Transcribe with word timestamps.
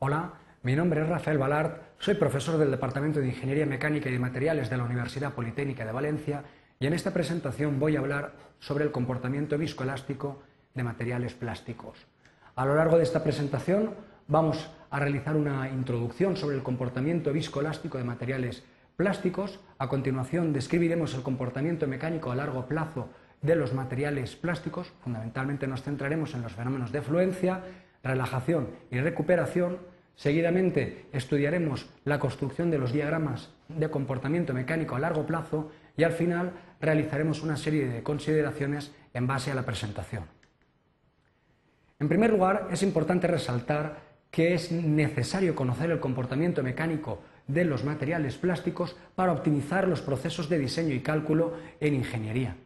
Hola, 0.00 0.34
mi 0.62 0.76
nombre 0.76 1.02
es 1.02 1.08
Rafael 1.08 1.38
Balart, 1.38 1.82
soy 1.98 2.14
profesor 2.14 2.56
del 2.56 2.70
Departamento 2.70 3.18
de 3.18 3.26
Ingeniería 3.26 3.66
Mecánica 3.66 4.08
y 4.08 4.12
de 4.12 4.20
Materiales 4.20 4.70
de 4.70 4.76
la 4.76 4.84
Universidad 4.84 5.32
Politécnica 5.32 5.84
de 5.84 5.90
Valencia 5.90 6.44
y 6.78 6.86
en 6.86 6.92
esta 6.92 7.12
presentación 7.12 7.80
voy 7.80 7.96
a 7.96 7.98
hablar 7.98 8.34
sobre 8.60 8.84
el 8.84 8.92
comportamiento 8.92 9.58
viscoelástico 9.58 10.40
de 10.72 10.84
materiales 10.84 11.34
plásticos. 11.34 11.98
A 12.54 12.64
lo 12.64 12.76
largo 12.76 12.96
de 12.96 13.02
esta 13.02 13.24
presentación 13.24 13.90
vamos 14.28 14.70
a 14.88 15.00
realizar 15.00 15.34
una 15.34 15.68
introducción 15.68 16.36
sobre 16.36 16.54
el 16.54 16.62
comportamiento 16.62 17.32
viscoelástico 17.32 17.98
de 17.98 18.04
materiales 18.04 18.62
plásticos. 18.94 19.58
A 19.78 19.88
continuación 19.88 20.52
describiremos 20.52 21.12
el 21.14 21.22
comportamiento 21.22 21.88
mecánico 21.88 22.30
a 22.30 22.36
largo 22.36 22.66
plazo 22.66 23.08
de 23.42 23.56
los 23.56 23.74
materiales 23.74 24.36
plásticos. 24.36 24.92
Fundamentalmente 25.00 25.66
nos 25.66 25.82
centraremos 25.82 26.34
en 26.34 26.42
los 26.42 26.52
fenómenos 26.52 26.92
de 26.92 27.02
fluencia, 27.02 27.64
relajación 28.02 28.68
y 28.90 29.00
recuperación. 29.00 29.78
Seguidamente 30.18 31.06
estudiaremos 31.12 31.86
la 32.04 32.18
construcción 32.18 32.72
de 32.72 32.78
los 32.78 32.92
diagramas 32.92 33.50
de 33.68 33.88
comportamiento 33.88 34.52
mecánico 34.52 34.96
a 34.96 34.98
largo 34.98 35.24
plazo 35.24 35.70
y 35.96 36.02
al 36.02 36.10
final 36.10 36.54
realizaremos 36.80 37.40
una 37.40 37.56
serie 37.56 37.86
de 37.86 38.02
consideraciones 38.02 38.90
en 39.14 39.28
base 39.28 39.52
a 39.52 39.54
la 39.54 39.64
presentación. 39.64 40.24
En 42.00 42.08
primer 42.08 42.30
lugar, 42.30 42.66
es 42.72 42.82
importante 42.82 43.28
resaltar 43.28 44.00
que 44.32 44.54
es 44.54 44.72
necesario 44.72 45.54
conocer 45.54 45.92
el 45.92 46.00
comportamiento 46.00 46.64
mecánico 46.64 47.22
de 47.46 47.64
los 47.64 47.84
materiales 47.84 48.38
plásticos 48.38 48.96
para 49.14 49.30
optimizar 49.30 49.86
los 49.86 50.00
procesos 50.00 50.48
de 50.48 50.58
diseño 50.58 50.94
y 50.96 51.00
cálculo 51.00 51.54
en 51.78 51.94
ingeniería. 51.94 52.56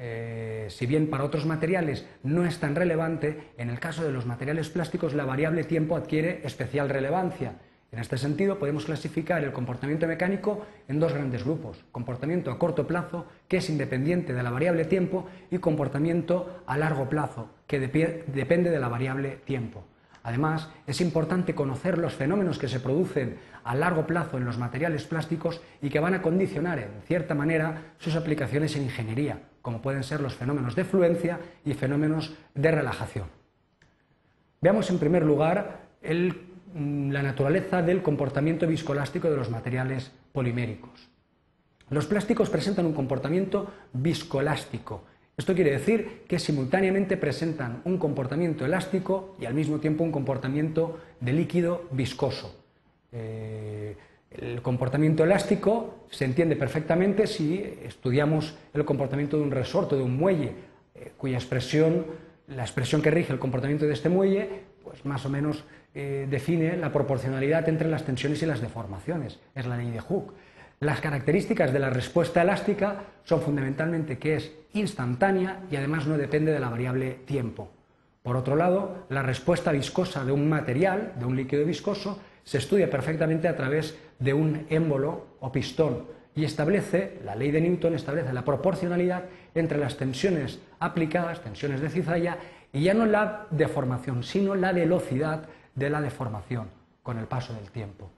Eh, 0.00 0.68
si 0.70 0.86
bien 0.86 1.10
para 1.10 1.24
otros 1.24 1.44
materiales 1.44 2.06
no 2.22 2.46
es 2.46 2.60
tan 2.60 2.76
relevante, 2.76 3.50
en 3.58 3.68
el 3.68 3.80
caso 3.80 4.04
de 4.04 4.12
los 4.12 4.26
materiales 4.26 4.68
plásticos 4.68 5.12
la 5.12 5.24
variable 5.24 5.64
tiempo 5.64 5.96
adquiere 5.96 6.40
especial 6.44 6.88
relevancia. 6.88 7.56
En 7.90 7.98
este 7.98 8.16
sentido, 8.16 8.58
podemos 8.58 8.84
clasificar 8.84 9.42
el 9.42 9.52
comportamiento 9.52 10.06
mecánico 10.06 10.66
en 10.88 11.00
dos 11.00 11.14
grandes 11.14 11.42
grupos, 11.42 11.84
comportamiento 11.90 12.50
a 12.50 12.58
corto 12.58 12.86
plazo, 12.86 13.26
que 13.48 13.56
es 13.56 13.70
independiente 13.70 14.34
de 14.34 14.42
la 14.42 14.50
variable 14.50 14.84
tiempo, 14.84 15.26
y 15.50 15.58
comportamiento 15.58 16.62
a 16.66 16.76
largo 16.76 17.08
plazo, 17.08 17.48
que 17.66 17.80
depende 17.80 18.70
de 18.70 18.78
la 18.78 18.88
variable 18.88 19.40
tiempo. 19.46 19.84
Además, 20.22 20.68
es 20.86 21.00
importante 21.00 21.54
conocer 21.54 21.96
los 21.96 22.12
fenómenos 22.12 22.58
que 22.58 22.68
se 22.68 22.80
producen 22.80 23.38
a 23.64 23.74
largo 23.74 24.06
plazo 24.06 24.36
en 24.36 24.44
los 24.44 24.58
materiales 24.58 25.04
plásticos 25.04 25.62
y 25.80 25.88
que 25.88 26.00
van 26.00 26.12
a 26.12 26.20
condicionar, 26.20 26.78
en 26.78 26.90
cierta 27.06 27.34
manera, 27.34 27.94
sus 27.96 28.14
aplicaciones 28.16 28.76
en 28.76 28.82
ingeniería, 28.82 29.40
como 29.68 29.82
pueden 29.82 30.02
ser 30.02 30.22
los 30.22 30.34
fenómenos 30.34 30.74
de 30.74 30.82
fluencia 30.82 31.40
y 31.62 31.74
fenómenos 31.74 32.34
de 32.54 32.70
relajación. 32.70 33.26
Veamos 34.62 34.88
en 34.88 34.98
primer 34.98 35.26
lugar 35.26 35.82
mm, 36.00 37.10
la 37.10 37.22
naturaleza 37.22 37.82
del 37.82 38.00
comportamiento 38.00 38.66
viscoelástico 38.66 39.28
de 39.28 39.36
los 39.36 39.50
materiales 39.50 40.10
poliméricos. 40.32 41.10
Los 41.90 42.06
plásticos 42.06 42.48
presentan 42.48 42.86
un 42.86 42.94
comportamiento 42.94 43.70
viscoelástico. 43.92 45.04
Esto 45.36 45.54
quiere 45.54 45.72
decir 45.72 46.24
que 46.26 46.38
simultáneamente 46.38 47.18
presentan 47.18 47.82
un 47.84 47.98
comportamiento 47.98 48.64
elástico 48.64 49.36
y 49.38 49.44
al 49.44 49.52
mismo 49.52 49.80
tiempo 49.80 50.02
un 50.02 50.12
comportamiento 50.12 50.98
de 51.20 51.34
líquido 51.34 51.84
viscoso. 51.90 52.56
Eh, 53.12 53.98
el 54.30 54.60
comportamiento 54.62 55.24
elástico 55.24 56.06
se 56.10 56.24
entiende 56.24 56.56
perfectamente 56.56 57.26
si 57.26 57.78
estudiamos 57.84 58.56
el 58.74 58.84
comportamiento 58.84 59.36
de 59.36 59.42
un 59.42 59.50
resorte, 59.50 59.96
de 59.96 60.02
un 60.02 60.16
muelle, 60.16 60.52
eh, 60.94 61.12
cuya 61.16 61.38
expresión, 61.38 62.06
la 62.48 62.62
expresión 62.62 63.00
que 63.00 63.10
rige 63.10 63.32
el 63.32 63.38
comportamiento 63.38 63.86
de 63.86 63.94
este 63.94 64.08
muelle, 64.08 64.48
pues 64.84 65.04
más 65.04 65.24
o 65.24 65.30
menos 65.30 65.64
eh, 65.94 66.26
define 66.30 66.76
la 66.76 66.92
proporcionalidad 66.92 67.68
entre 67.68 67.88
las 67.88 68.04
tensiones 68.04 68.42
y 68.42 68.46
las 68.46 68.60
deformaciones. 68.60 69.38
Es 69.54 69.66
la 69.66 69.76
ley 69.76 69.90
de 69.90 70.00
Hooke. 70.00 70.34
Las 70.80 71.00
características 71.00 71.72
de 71.72 71.78
la 71.80 71.90
respuesta 71.90 72.42
elástica 72.42 73.04
son 73.24 73.40
fundamentalmente 73.40 74.18
que 74.18 74.36
es 74.36 74.52
instantánea 74.74 75.62
y 75.70 75.76
además 75.76 76.06
no 76.06 76.16
depende 76.16 76.52
de 76.52 76.60
la 76.60 76.68
variable 76.68 77.18
tiempo. 77.24 77.70
Por 78.22 78.36
otro 78.36 78.56
lado, 78.56 79.06
la 79.08 79.22
respuesta 79.22 79.72
viscosa 79.72 80.24
de 80.24 80.32
un 80.32 80.48
material, 80.48 81.14
de 81.18 81.24
un 81.24 81.34
líquido 81.34 81.64
viscoso, 81.64 82.20
se 82.48 82.56
estudia 82.56 82.88
perfectamente 82.88 83.46
a 83.46 83.54
través 83.54 83.98
de 84.18 84.32
un 84.32 84.64
émbolo 84.70 85.36
o 85.40 85.52
pistón 85.52 86.06
y 86.34 86.46
establece, 86.46 87.20
la 87.22 87.34
ley 87.34 87.50
de 87.50 87.60
Newton 87.60 87.94
establece 87.94 88.32
la 88.32 88.42
proporcionalidad 88.42 89.24
entre 89.54 89.76
las 89.76 89.98
tensiones 89.98 90.58
aplicadas, 90.78 91.42
tensiones 91.42 91.82
de 91.82 91.90
cizalla, 91.90 92.38
y 92.72 92.84
ya 92.84 92.94
no 92.94 93.04
la 93.04 93.46
deformación, 93.50 94.22
sino 94.22 94.54
la 94.54 94.72
velocidad 94.72 95.42
de 95.74 95.90
la 95.90 96.00
deformación 96.00 96.70
con 97.02 97.18
el 97.18 97.26
paso 97.26 97.52
del 97.52 97.70
tiempo. 97.70 98.10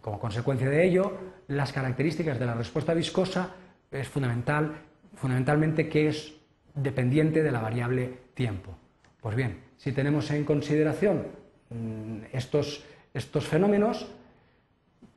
Como 0.00 0.20
consecuencia 0.20 0.70
de 0.70 0.86
ello, 0.86 1.18
las 1.48 1.72
características 1.72 2.38
de 2.38 2.46
la 2.46 2.54
respuesta 2.54 2.94
viscosa 2.94 3.50
es 3.90 4.06
fundamental, 4.06 4.76
fundamentalmente 5.16 5.88
que 5.88 6.06
es 6.06 6.34
dependiente 6.72 7.42
de 7.42 7.50
la 7.50 7.62
variable 7.62 8.16
tiempo. 8.34 8.76
Pues 9.20 9.34
bien, 9.34 9.60
si 9.76 9.90
tenemos 9.90 10.30
en 10.30 10.44
consideración 10.44 11.26
mm, 11.70 12.26
estos 12.32 12.84
estos 13.16 13.46
fenómenos, 13.46 14.06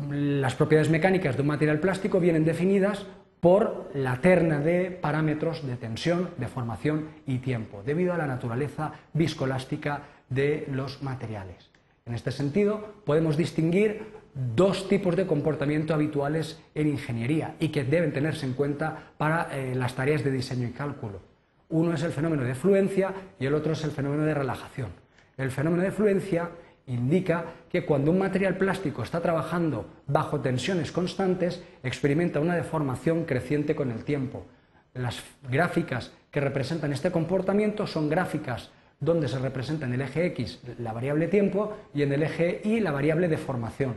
las 0.09 0.55
propiedades 0.55 0.89
mecánicas 0.89 1.35
de 1.35 1.41
un 1.41 1.49
material 1.49 1.79
plástico 1.79 2.19
vienen 2.19 2.45
definidas 2.45 3.05
por 3.39 3.89
la 3.93 4.21
terna 4.21 4.59
de 4.59 4.91
parámetros 4.91 5.65
de 5.65 5.75
tensión, 5.75 6.29
deformación 6.38 7.09
y 7.25 7.39
tiempo, 7.39 7.83
debido 7.85 8.13
a 8.13 8.17
la 8.17 8.27
naturaleza 8.27 8.93
viscoelástica 9.13 10.03
de 10.29 10.67
los 10.71 11.03
materiales. 11.03 11.69
En 12.05 12.13
este 12.13 12.31
sentido, 12.31 12.95
podemos 13.05 13.38
distinguir 13.38 14.19
dos 14.33 14.88
tipos 14.88 15.15
de 15.15 15.27
comportamiento 15.27 15.93
habituales 15.93 16.59
en 16.75 16.88
ingeniería 16.88 17.55
y 17.59 17.69
que 17.69 17.83
deben 17.83 18.13
tenerse 18.13 18.45
en 18.45 18.53
cuenta 18.53 19.11
para 19.17 19.49
eh, 19.51 19.75
las 19.75 19.95
tareas 19.95 20.23
de 20.23 20.31
diseño 20.31 20.67
y 20.67 20.71
cálculo. 20.71 21.19
Uno 21.69 21.93
es 21.93 22.03
el 22.03 22.11
fenómeno 22.11 22.43
de 22.43 22.55
fluencia 22.55 23.13
y 23.39 23.45
el 23.45 23.53
otro 23.53 23.73
es 23.73 23.83
el 23.83 23.91
fenómeno 23.91 24.23
de 24.23 24.33
relajación. 24.33 24.89
El 25.38 25.51
fenómeno 25.51 25.83
de 25.83 25.91
fluencia 25.91 26.49
indica 26.89 27.45
que 27.69 27.85
cuando 27.85 28.11
un 28.11 28.19
material 28.19 28.57
plástico 28.57 29.03
está 29.03 29.22
trabajando 29.22 29.85
bajo 30.07 30.41
tensiones 30.41 30.91
constantes, 30.91 31.63
experimenta 31.83 32.39
una 32.39 32.55
deformación 32.55 33.25
creciente 33.25 33.75
con 33.75 33.91
el 33.91 34.03
tiempo. 34.03 34.45
Las 34.94 35.23
gráficas 35.50 36.11
que 36.31 36.41
representan 36.41 36.91
este 36.91 37.11
comportamiento 37.11 37.85
son 37.88 38.09
gráficas 38.09 38.72
donde 39.00 39.27
se 39.27 39.39
representa 39.39 39.85
en 39.85 39.94
el 39.94 40.01
eje 40.01 40.25
X 40.27 40.59
la 40.79 40.91
variable 40.91 41.27
tiempo 41.27 41.77
y 41.94 42.01
en 42.01 42.11
el 42.11 42.23
eje 42.23 42.61
Y 42.66 42.79
la 42.79 42.91
variable 42.91 43.27
deformación. 43.27 43.95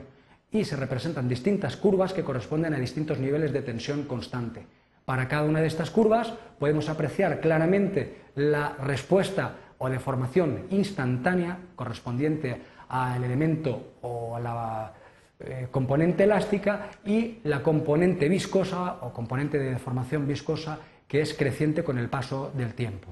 Y 0.51 0.65
se 0.65 0.77
representan 0.77 1.29
distintas 1.29 1.77
curvas 1.77 2.13
que 2.13 2.23
corresponden 2.23 2.75
a 2.75 2.79
distintos 2.79 3.19
niveles 3.19 3.53
de 3.53 3.63
tensión 3.63 4.05
constante. 4.05 4.67
Para 5.07 5.27
cada 5.27 5.45
una 5.45 5.61
de 5.61 5.67
estas 5.67 5.91
curvas 5.91 6.35
podemos 6.59 6.89
apreciar 6.89 7.41
claramente 7.41 8.21
la 8.35 8.77
respuesta 8.77 9.57
o 9.79 9.91
deformación 9.91 10.67
instantánea 10.71 11.59
correspondiente 11.75 12.63
al 12.93 13.25
elemento 13.25 13.95
o 14.03 14.37
a 14.37 14.41
la 14.41 14.93
eh, 15.41 15.69
componente 15.71 16.25
elástica 16.25 16.91
y 17.07 17.39
la 17.45 17.63
componente 17.63 18.29
viscosa 18.29 18.99
o 19.01 19.13
componente 19.13 19.59
de 19.59 19.73
deformación 19.73 20.29
viscosa 20.29 20.79
que 21.09 21.23
es 21.23 21.33
creciente 21.33 21.83
con 21.83 21.99
el 21.99 22.11
paso 22.11 22.53
del 22.55 22.75
tiempo. 22.75 23.09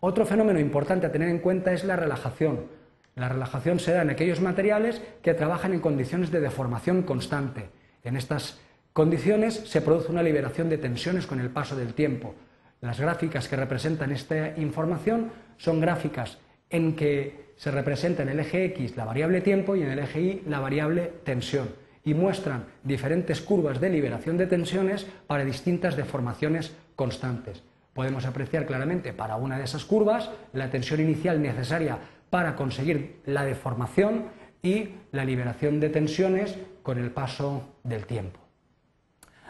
Otro 0.00 0.24
fenómeno 0.24 0.58
importante 0.58 1.06
a 1.06 1.12
tener 1.12 1.28
en 1.28 1.40
cuenta 1.40 1.72
es 1.72 1.84
la 1.84 1.94
relajación. 1.94 2.66
La 3.14 3.28
relajación 3.28 3.78
se 3.78 3.92
da 3.92 4.00
en 4.00 4.10
aquellos 4.10 4.40
materiales 4.40 5.02
que 5.22 5.34
trabajan 5.34 5.74
en 5.74 5.80
condiciones 5.80 6.30
de 6.30 6.40
deformación 6.40 7.02
constante. 7.02 7.68
En 8.02 8.16
estas 8.16 8.60
condiciones 8.94 9.54
se 9.54 9.82
produce 9.82 10.10
una 10.10 10.22
liberación 10.22 10.70
de 10.70 10.78
tensiones 10.78 11.26
con 11.26 11.38
el 11.38 11.50
paso 11.50 11.76
del 11.76 11.92
tiempo. 11.92 12.34
Las 12.80 12.98
gráficas 12.98 13.46
que 13.46 13.56
representan 13.56 14.10
esta 14.10 14.56
información 14.56 15.30
son 15.58 15.80
gráficas 15.80 16.38
en 16.70 16.96
que 16.96 17.51
se 17.62 17.70
representa 17.70 18.24
en 18.24 18.28
el 18.28 18.40
eje 18.40 18.64
X 18.64 18.96
la 18.96 19.04
variable 19.04 19.40
tiempo 19.40 19.76
y 19.76 19.82
en 19.82 19.90
el 19.92 20.00
eje 20.00 20.20
Y 20.20 20.42
la 20.48 20.58
variable 20.58 21.12
tensión 21.22 21.68
y 22.04 22.12
muestran 22.12 22.64
diferentes 22.82 23.40
curvas 23.40 23.80
de 23.80 23.88
liberación 23.88 24.36
de 24.36 24.48
tensiones 24.48 25.06
para 25.28 25.44
distintas 25.44 25.96
deformaciones 25.96 26.74
constantes. 26.96 27.62
Podemos 27.92 28.26
apreciar 28.26 28.66
claramente 28.66 29.12
para 29.12 29.36
una 29.36 29.58
de 29.58 29.64
esas 29.64 29.84
curvas 29.84 30.28
la 30.52 30.70
tensión 30.70 31.00
inicial 31.02 31.40
necesaria 31.40 31.98
para 32.30 32.56
conseguir 32.56 33.20
la 33.26 33.44
deformación 33.44 34.24
y 34.60 34.88
la 35.12 35.24
liberación 35.24 35.78
de 35.78 35.90
tensiones 35.90 36.58
con 36.82 36.98
el 36.98 37.12
paso 37.12 37.76
del 37.84 38.06
tiempo. 38.06 38.40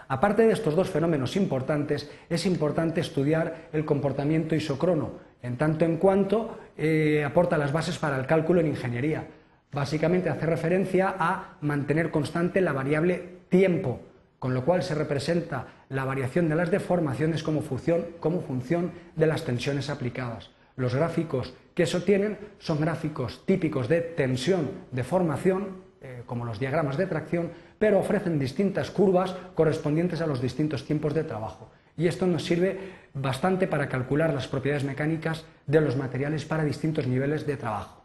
Aparte 0.08 0.46
de 0.46 0.52
estos 0.52 0.76
dos 0.76 0.90
fenómenos 0.90 1.34
importantes, 1.36 2.10
es 2.28 2.44
importante 2.44 3.00
estudiar 3.00 3.70
el 3.72 3.86
comportamiento 3.86 4.54
isocrono, 4.54 5.31
en 5.42 5.56
tanto 5.56 5.84
en 5.84 5.96
cuanto 5.96 6.58
eh, 6.76 7.24
aporta 7.24 7.58
las 7.58 7.72
bases 7.72 7.98
para 7.98 8.18
el 8.18 8.26
cálculo 8.26 8.60
en 8.60 8.68
ingeniería. 8.68 9.26
Básicamente 9.72 10.30
hace 10.30 10.46
referencia 10.46 11.14
a 11.18 11.56
mantener 11.60 12.10
constante 12.10 12.60
la 12.60 12.72
variable 12.72 13.40
tiempo, 13.48 14.00
con 14.38 14.54
lo 14.54 14.64
cual 14.64 14.82
se 14.82 14.94
representa 14.94 15.66
la 15.88 16.04
variación 16.04 16.48
de 16.48 16.56
las 16.56 16.70
deformaciones 16.70 17.42
como 17.42 17.62
función, 17.62 18.06
como 18.20 18.40
función 18.40 18.92
de 19.16 19.26
las 19.26 19.44
tensiones 19.44 19.90
aplicadas. 19.90 20.50
Los 20.76 20.94
gráficos 20.94 21.54
que 21.74 21.86
se 21.86 21.96
obtienen 21.96 22.38
son 22.58 22.80
gráficos 22.80 23.44
típicos 23.46 23.88
de 23.88 24.00
tensión, 24.00 24.70
de 24.90 25.04
formación, 25.04 25.82
eh, 26.00 26.22
como 26.26 26.44
los 26.44 26.58
diagramas 26.58 26.96
de 26.96 27.06
tracción, 27.06 27.50
pero 27.78 27.98
ofrecen 27.98 28.38
distintas 28.38 28.90
curvas 28.90 29.34
correspondientes 29.54 30.20
a 30.20 30.26
los 30.26 30.40
distintos 30.40 30.84
tiempos 30.84 31.14
de 31.14 31.24
trabajo. 31.24 31.70
Y 31.96 32.06
esto 32.06 32.26
nos 32.26 32.44
sirve 32.44 32.78
bastante 33.14 33.66
para 33.66 33.88
calcular 33.88 34.32
las 34.32 34.48
propiedades 34.48 34.84
mecánicas 34.84 35.44
de 35.66 35.80
los 35.80 35.96
materiales 35.96 36.44
para 36.44 36.64
distintos 36.64 37.06
niveles 37.06 37.46
de 37.46 37.56
trabajo. 37.56 38.04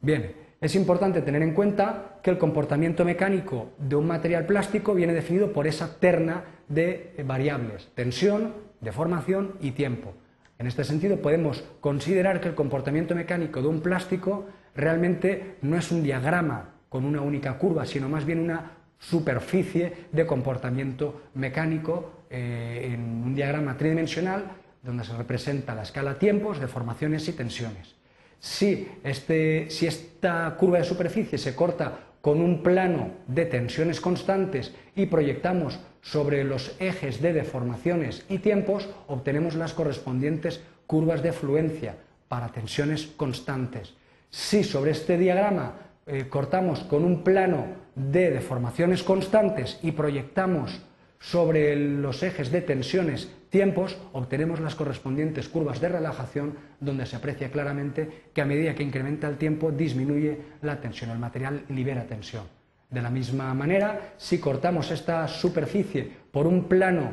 Bien, 0.00 0.34
es 0.60 0.74
importante 0.74 1.22
tener 1.22 1.42
en 1.42 1.54
cuenta 1.54 2.18
que 2.22 2.30
el 2.30 2.38
comportamiento 2.38 3.04
mecánico 3.04 3.72
de 3.78 3.96
un 3.96 4.06
material 4.06 4.46
plástico 4.46 4.94
viene 4.94 5.12
definido 5.12 5.52
por 5.52 5.66
esa 5.66 6.00
terna 6.00 6.44
de 6.68 7.14
variables, 7.24 7.90
tensión, 7.94 8.54
deformación 8.80 9.56
y 9.60 9.72
tiempo. 9.72 10.14
En 10.58 10.66
este 10.66 10.84
sentido, 10.84 11.20
podemos 11.20 11.62
considerar 11.80 12.40
que 12.40 12.48
el 12.48 12.54
comportamiento 12.54 13.14
mecánico 13.14 13.60
de 13.60 13.68
un 13.68 13.80
plástico 13.80 14.46
realmente 14.74 15.56
no 15.60 15.76
es 15.76 15.92
un 15.92 16.02
diagrama 16.02 16.76
con 16.88 17.04
una 17.04 17.20
única 17.20 17.58
curva, 17.58 17.84
sino 17.84 18.08
más 18.08 18.24
bien 18.24 18.40
una 18.40 18.75
superficie 18.98 20.08
de 20.12 20.26
comportamiento 20.26 21.22
mecánico 21.34 22.24
eh, 22.30 22.90
en 22.92 23.00
un 23.00 23.34
diagrama 23.34 23.76
tridimensional 23.76 24.44
donde 24.82 25.04
se 25.04 25.16
representa 25.16 25.74
la 25.74 25.82
escala 25.82 26.18
tiempos, 26.18 26.60
deformaciones 26.60 27.28
y 27.28 27.32
tensiones. 27.32 27.94
Si, 28.38 28.88
este, 29.02 29.68
si 29.70 29.86
esta 29.86 30.54
curva 30.58 30.78
de 30.78 30.84
superficie 30.84 31.38
se 31.38 31.54
corta 31.54 31.98
con 32.20 32.40
un 32.40 32.62
plano 32.62 33.10
de 33.26 33.46
tensiones 33.46 34.00
constantes 34.00 34.74
y 34.94 35.06
proyectamos 35.06 35.80
sobre 36.02 36.44
los 36.44 36.74
ejes 36.80 37.20
de 37.20 37.32
deformaciones 37.32 38.24
y 38.28 38.38
tiempos, 38.38 38.88
obtenemos 39.08 39.54
las 39.54 39.74
correspondientes 39.74 40.60
curvas 40.86 41.22
de 41.22 41.32
fluencia 41.32 41.96
para 42.28 42.48
tensiones 42.48 43.06
constantes. 43.06 43.94
Si 44.30 44.64
sobre 44.64 44.90
este 44.90 45.18
diagrama 45.18 45.85
eh, 46.06 46.28
cortamos 46.28 46.80
con 46.84 47.04
un 47.04 47.24
plano 47.24 47.66
de 47.96 48.30
deformaciones 48.30 49.02
constantes 49.02 49.80
y 49.82 49.92
proyectamos 49.92 50.80
sobre 51.18 51.74
los 51.74 52.22
ejes 52.22 52.52
de 52.52 52.60
tensiones 52.60 53.32
tiempos, 53.50 53.96
obtenemos 54.12 54.60
las 54.60 54.74
correspondientes 54.74 55.48
curvas 55.48 55.80
de 55.80 55.88
relajación 55.88 56.54
donde 56.78 57.06
se 57.06 57.16
aprecia 57.16 57.50
claramente 57.50 58.26
que 58.32 58.42
a 58.42 58.44
medida 58.44 58.74
que 58.74 58.82
incrementa 58.82 59.26
el 59.26 59.38
tiempo 59.38 59.72
disminuye 59.72 60.38
la 60.62 60.80
tensión, 60.80 61.10
el 61.10 61.18
material 61.18 61.64
libera 61.70 62.04
tensión. 62.04 62.44
De 62.90 63.02
la 63.02 63.10
misma 63.10 63.52
manera, 63.54 64.12
si 64.16 64.38
cortamos 64.38 64.90
esta 64.90 65.26
superficie 65.26 66.08
por 66.30 66.46
un 66.46 66.64
plano 66.64 67.10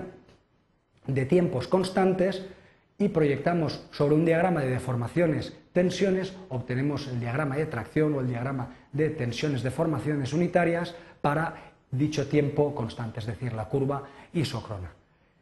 de 1.07 1.25
tiempos 1.25 1.67
constantes 1.67 2.45
y 2.97 3.09
proyectamos 3.09 3.85
sobre 3.91 4.15
un 4.15 4.25
diagrama 4.25 4.61
de 4.61 4.69
deformaciones 4.69 5.53
tensiones, 5.73 6.33
obtenemos 6.49 7.07
el 7.07 7.19
diagrama 7.19 7.57
de 7.57 7.65
tracción 7.65 8.13
o 8.13 8.21
el 8.21 8.27
diagrama 8.27 8.69
de 8.91 9.09
tensiones 9.09 9.63
deformaciones 9.63 10.33
unitarias 10.33 10.95
para 11.21 11.73
dicho 11.91 12.27
tiempo 12.27 12.73
constante, 12.75 13.19
es 13.19 13.25
decir, 13.25 13.53
la 13.53 13.65
curva 13.65 14.03
isócrona. 14.33 14.91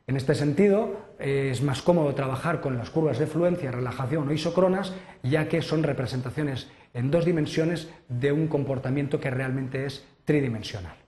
En 0.07 0.17
este 0.17 0.35
sentido, 0.35 1.13
es 1.19 1.61
más 1.61 1.81
cómodo 1.81 2.13
trabajar 2.15 2.59
con 2.59 2.77
las 2.77 2.89
curvas 2.89 3.19
de 3.19 3.27
fluencia, 3.27 3.71
relajación 3.71 4.27
o 4.27 4.33
isócronas, 4.33 4.93
ya 5.23 5.47
que 5.47 5.61
son 5.61 5.83
representaciones 5.83 6.69
en 6.93 7.11
dos 7.11 7.23
dimensiones 7.23 7.89
de 8.09 8.31
un 8.31 8.47
comportamiento 8.47 9.19
que 9.19 9.29
realmente 9.29 9.85
es 9.85 10.05
tridimensional. 10.25 11.00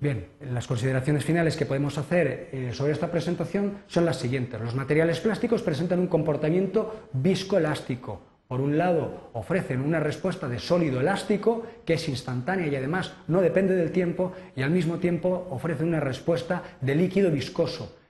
Bien, 0.00 0.28
las 0.40 0.66
consideraciones 0.66 1.24
finales 1.24 1.56
que 1.56 1.66
podemos 1.66 1.98
hacer 1.98 2.48
eh, 2.52 2.70
sobre 2.72 2.92
esta 2.92 3.10
presentación 3.10 3.82
son 3.86 4.06
las 4.06 4.16
siguientes. 4.18 4.58
Los 4.60 4.74
materiales 4.74 5.20
plásticos 5.20 5.62
presentan 5.62 6.00
un 6.00 6.06
comportamiento 6.06 7.08
viscoelástico, 7.12 8.22
por 8.48 8.60
un 8.60 8.78
lado, 8.78 9.30
ofrecen 9.34 9.80
una 9.80 10.00
respuesta 10.00 10.48
de 10.48 10.58
sólido 10.58 11.00
elástico 11.00 11.64
que 11.84 11.94
es 11.94 12.08
instantánea 12.08 12.66
y 12.66 12.74
además 12.74 13.12
no 13.28 13.42
depende 13.42 13.76
del 13.76 13.92
tiempo 13.92 14.32
y 14.56 14.62
al 14.62 14.70
mismo 14.70 14.98
tiempo 14.98 15.46
ofrecen 15.50 15.88
una 15.88 16.00
respuesta 16.00 16.62
de 16.80 16.96
líquido 16.96 17.30
viscoso 17.30 18.00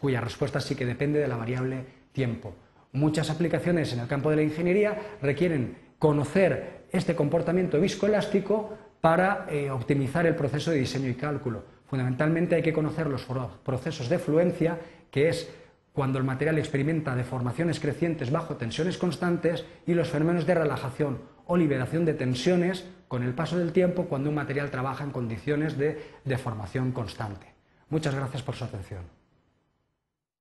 cuya 0.00 0.20
respuesta 0.20 0.60
sí 0.60 0.74
que 0.74 0.86
depende 0.86 1.18
de 1.18 1.28
la 1.28 1.36
variable 1.36 1.84
tiempo. 2.12 2.54
Muchas 2.92 3.30
aplicaciones 3.30 3.92
en 3.92 4.00
el 4.00 4.06
campo 4.06 4.30
de 4.30 4.36
la 4.36 4.42
ingeniería 4.42 4.98
requieren 5.20 5.76
conocer 5.98 6.84
este 6.92 7.14
comportamiento 7.14 7.80
viscoelástico 7.80 8.76
para 9.04 9.44
eh, 9.50 9.70
optimizar 9.70 10.24
el 10.24 10.34
proceso 10.34 10.70
de 10.70 10.78
diseño 10.78 11.10
y 11.10 11.14
cálculo. 11.14 11.62
Fundamentalmente 11.84 12.54
hay 12.54 12.62
que 12.62 12.72
conocer 12.72 13.06
los 13.06 13.26
procesos 13.62 14.08
de 14.08 14.18
fluencia, 14.18 14.80
que 15.10 15.28
es 15.28 15.50
cuando 15.92 16.16
el 16.16 16.24
material 16.24 16.56
experimenta 16.56 17.14
deformaciones 17.14 17.80
crecientes 17.80 18.30
bajo 18.30 18.56
tensiones 18.56 18.96
constantes 18.96 19.66
y 19.86 19.92
los 19.92 20.08
fenómenos 20.08 20.46
de 20.46 20.54
relajación 20.54 21.18
o 21.44 21.58
liberación 21.58 22.06
de 22.06 22.14
tensiones 22.14 22.86
con 23.06 23.22
el 23.22 23.34
paso 23.34 23.58
del 23.58 23.72
tiempo 23.72 24.06
cuando 24.06 24.30
un 24.30 24.36
material 24.36 24.70
trabaja 24.70 25.04
en 25.04 25.10
condiciones 25.10 25.76
de 25.76 26.02
deformación 26.24 26.92
constante. 26.92 27.48
Muchas 27.90 28.14
gracias 28.14 28.42
por 28.42 28.54
su 28.54 28.64
atención. 28.64 29.02